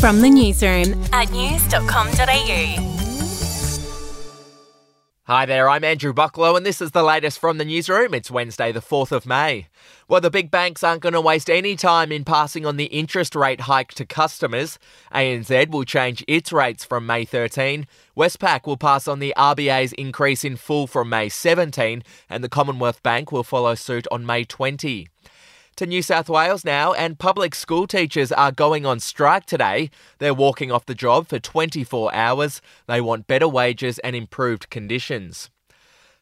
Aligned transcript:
From 0.00 0.20
the 0.20 0.30
newsroom 0.30 1.02
at 1.12 1.32
news.com.au. 1.32 2.94
Hi 5.24 5.44
there, 5.44 5.68
I'm 5.68 5.82
Andrew 5.82 6.14
Bucklow, 6.14 6.56
and 6.56 6.64
this 6.64 6.80
is 6.80 6.92
the 6.92 7.02
latest 7.02 7.40
from 7.40 7.58
the 7.58 7.64
newsroom. 7.64 8.14
It's 8.14 8.30
Wednesday, 8.30 8.70
the 8.70 8.80
4th 8.80 9.10
of 9.10 9.26
May. 9.26 9.66
Well, 10.06 10.20
the 10.20 10.30
big 10.30 10.52
banks 10.52 10.84
aren't 10.84 11.02
going 11.02 11.14
to 11.14 11.20
waste 11.20 11.50
any 11.50 11.74
time 11.74 12.12
in 12.12 12.24
passing 12.24 12.64
on 12.64 12.76
the 12.76 12.86
interest 12.86 13.34
rate 13.34 13.62
hike 13.62 13.92
to 13.94 14.06
customers. 14.06 14.78
ANZ 15.12 15.68
will 15.70 15.84
change 15.84 16.24
its 16.28 16.52
rates 16.52 16.84
from 16.84 17.04
May 17.04 17.24
13. 17.24 17.86
Westpac 18.16 18.66
will 18.66 18.76
pass 18.76 19.08
on 19.08 19.18
the 19.18 19.34
RBA's 19.36 19.92
increase 19.94 20.44
in 20.44 20.56
full 20.56 20.86
from 20.86 21.08
May 21.08 21.28
17, 21.28 22.04
and 22.30 22.44
the 22.44 22.48
Commonwealth 22.48 23.02
Bank 23.02 23.32
will 23.32 23.44
follow 23.44 23.74
suit 23.74 24.06
on 24.12 24.24
May 24.24 24.44
20 24.44 25.08
to 25.78 25.86
New 25.86 26.02
South 26.02 26.28
Wales 26.28 26.64
now, 26.64 26.92
and 26.92 27.20
public 27.20 27.54
school 27.54 27.86
teachers 27.86 28.32
are 28.32 28.50
going 28.50 28.84
on 28.84 28.98
strike 28.98 29.46
today. 29.46 29.90
They're 30.18 30.34
walking 30.34 30.72
off 30.72 30.86
the 30.86 30.94
job 30.94 31.28
for 31.28 31.38
24 31.38 32.12
hours. 32.12 32.60
They 32.88 33.00
want 33.00 33.28
better 33.28 33.46
wages 33.46 34.00
and 34.00 34.16
improved 34.16 34.70
conditions. 34.70 35.50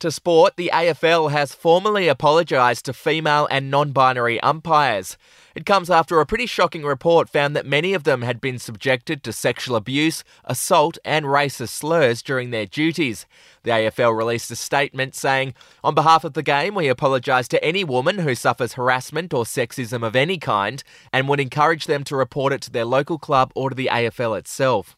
To 0.00 0.12
sport, 0.12 0.54
the 0.54 0.70
AFL 0.72 1.32
has 1.32 1.56
formally 1.56 2.06
apologised 2.06 2.84
to 2.84 2.92
female 2.92 3.48
and 3.50 3.68
non 3.68 3.90
binary 3.90 4.38
umpires. 4.42 5.16
It 5.56 5.66
comes 5.66 5.90
after 5.90 6.20
a 6.20 6.26
pretty 6.26 6.46
shocking 6.46 6.84
report 6.84 7.28
found 7.28 7.56
that 7.56 7.66
many 7.66 7.94
of 7.94 8.04
them 8.04 8.22
had 8.22 8.40
been 8.40 8.60
subjected 8.60 9.24
to 9.24 9.32
sexual 9.32 9.74
abuse, 9.74 10.22
assault, 10.44 10.98
and 11.04 11.26
racist 11.26 11.70
slurs 11.70 12.22
during 12.22 12.50
their 12.50 12.64
duties. 12.64 13.26
The 13.64 13.72
AFL 13.72 14.16
released 14.16 14.52
a 14.52 14.56
statement 14.56 15.16
saying, 15.16 15.54
On 15.82 15.96
behalf 15.96 16.22
of 16.22 16.34
the 16.34 16.44
game, 16.44 16.76
we 16.76 16.86
apologise 16.86 17.48
to 17.48 17.64
any 17.64 17.82
woman 17.82 18.18
who 18.18 18.36
suffers 18.36 18.74
harassment 18.74 19.34
or 19.34 19.42
sexism 19.42 20.06
of 20.06 20.14
any 20.14 20.38
kind 20.38 20.84
and 21.12 21.28
would 21.28 21.40
encourage 21.40 21.86
them 21.86 22.04
to 22.04 22.14
report 22.14 22.52
it 22.52 22.60
to 22.62 22.70
their 22.70 22.84
local 22.84 23.18
club 23.18 23.50
or 23.56 23.70
to 23.70 23.74
the 23.74 23.90
AFL 23.90 24.38
itself. 24.38 24.97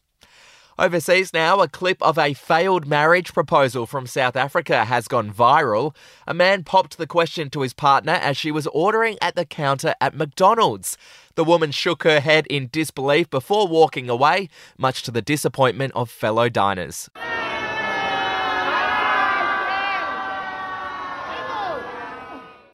Overseas 0.79 1.33
now, 1.33 1.59
a 1.59 1.67
clip 1.67 2.01
of 2.01 2.17
a 2.17 2.33
failed 2.33 2.87
marriage 2.87 3.33
proposal 3.33 3.85
from 3.85 4.07
South 4.07 4.35
Africa 4.35 4.85
has 4.85 5.07
gone 5.07 5.31
viral. 5.31 5.93
A 6.25 6.33
man 6.33 6.63
popped 6.63 6.97
the 6.97 7.05
question 7.05 7.49
to 7.51 7.61
his 7.61 7.73
partner 7.73 8.13
as 8.13 8.37
she 8.37 8.51
was 8.51 8.67
ordering 8.67 9.17
at 9.21 9.35
the 9.35 9.45
counter 9.45 9.93
at 9.99 10.15
McDonald's. 10.15 10.97
The 11.35 11.43
woman 11.43 11.71
shook 11.71 12.03
her 12.03 12.19
head 12.19 12.47
in 12.47 12.69
disbelief 12.71 13.29
before 13.29 13.67
walking 13.67 14.09
away, 14.09 14.49
much 14.77 15.03
to 15.03 15.11
the 15.11 15.21
disappointment 15.21 15.93
of 15.93 16.09
fellow 16.09 16.49
diners. 16.49 17.09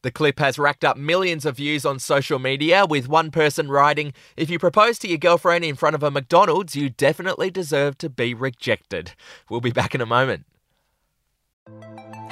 The 0.02 0.10
clip 0.10 0.38
has 0.38 0.58
racked 0.58 0.84
up 0.84 0.96
millions 0.96 1.44
of 1.44 1.56
views 1.56 1.84
on 1.84 1.98
social 1.98 2.38
media, 2.38 2.86
with 2.86 3.08
one 3.08 3.30
person 3.30 3.68
writing, 3.68 4.12
If 4.36 4.50
you 4.50 4.58
propose 4.58 4.98
to 5.00 5.08
your 5.08 5.18
girlfriend 5.18 5.64
in 5.64 5.74
front 5.74 5.94
of 5.94 6.02
a 6.02 6.10
McDonald's, 6.10 6.76
you 6.76 6.90
definitely 6.90 7.50
deserve 7.50 7.98
to 7.98 8.08
be 8.08 8.34
rejected. 8.34 9.12
We'll 9.50 9.60
be 9.60 9.72
back 9.72 9.94
in 9.94 10.00
a 10.00 10.06
moment. 10.06 10.44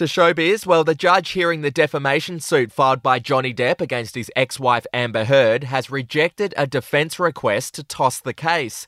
To 0.00 0.06
showbiz, 0.06 0.64
well, 0.64 0.82
the 0.82 0.94
judge 0.94 1.32
hearing 1.32 1.60
the 1.60 1.70
defamation 1.70 2.40
suit 2.40 2.72
filed 2.72 3.02
by 3.02 3.18
Johnny 3.18 3.52
Depp 3.52 3.82
against 3.82 4.14
his 4.14 4.30
ex 4.34 4.58
wife 4.58 4.86
Amber 4.94 5.26
Heard 5.26 5.64
has 5.64 5.90
rejected 5.90 6.54
a 6.56 6.66
defence 6.66 7.18
request 7.18 7.74
to 7.74 7.84
toss 7.84 8.18
the 8.18 8.32
case. 8.32 8.86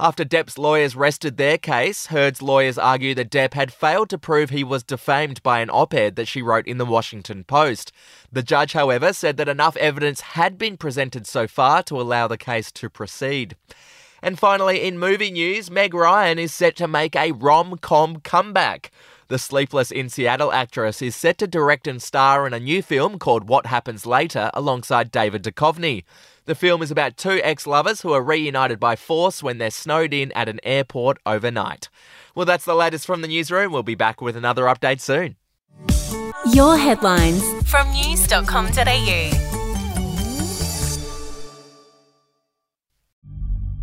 After 0.00 0.24
Depp's 0.24 0.56
lawyers 0.56 0.96
rested 0.96 1.36
their 1.36 1.58
case, 1.58 2.06
Heard's 2.06 2.40
lawyers 2.40 2.78
argue 2.78 3.14
that 3.14 3.30
Depp 3.30 3.52
had 3.52 3.74
failed 3.74 4.08
to 4.08 4.16
prove 4.16 4.48
he 4.48 4.64
was 4.64 4.82
defamed 4.82 5.42
by 5.42 5.60
an 5.60 5.68
op 5.68 5.92
ed 5.92 6.16
that 6.16 6.28
she 6.28 6.40
wrote 6.40 6.66
in 6.66 6.78
the 6.78 6.86
Washington 6.86 7.44
Post. 7.44 7.92
The 8.32 8.42
judge, 8.42 8.72
however, 8.72 9.12
said 9.12 9.36
that 9.36 9.50
enough 9.50 9.76
evidence 9.76 10.22
had 10.22 10.56
been 10.56 10.78
presented 10.78 11.26
so 11.26 11.46
far 11.46 11.82
to 11.82 12.00
allow 12.00 12.26
the 12.26 12.38
case 12.38 12.72
to 12.72 12.88
proceed. 12.88 13.54
And 14.22 14.38
finally, 14.38 14.80
in 14.80 14.98
movie 14.98 15.30
news, 15.30 15.70
Meg 15.70 15.92
Ryan 15.92 16.38
is 16.38 16.54
set 16.54 16.74
to 16.76 16.88
make 16.88 17.14
a 17.14 17.32
rom 17.32 17.76
com 17.76 18.20
comeback. 18.20 18.90
The 19.28 19.38
Sleepless 19.38 19.90
in 19.90 20.10
Seattle 20.10 20.52
actress 20.52 21.00
is 21.00 21.16
set 21.16 21.38
to 21.38 21.46
direct 21.46 21.86
and 21.86 22.02
star 22.02 22.46
in 22.46 22.52
a 22.52 22.60
new 22.60 22.82
film 22.82 23.18
called 23.18 23.48
What 23.48 23.66
Happens 23.66 24.04
Later 24.04 24.50
alongside 24.52 25.10
David 25.10 25.42
Duchovny. 25.42 26.04
The 26.44 26.54
film 26.54 26.82
is 26.82 26.90
about 26.90 27.16
two 27.16 27.40
ex 27.42 27.66
lovers 27.66 28.02
who 28.02 28.12
are 28.12 28.22
reunited 28.22 28.78
by 28.78 28.96
force 28.96 29.42
when 29.42 29.56
they're 29.56 29.70
snowed 29.70 30.12
in 30.12 30.30
at 30.32 30.48
an 30.48 30.60
airport 30.62 31.18
overnight. 31.24 31.88
Well, 32.34 32.44
that's 32.44 32.66
the 32.66 32.74
latest 32.74 33.06
from 33.06 33.22
the 33.22 33.28
newsroom. 33.28 33.72
We'll 33.72 33.82
be 33.82 33.94
back 33.94 34.20
with 34.20 34.36
another 34.36 34.64
update 34.64 35.00
soon. 35.00 35.36
Your 36.52 36.76
headlines 36.76 37.42
from 37.70 37.90
news.com.au. 37.92 39.53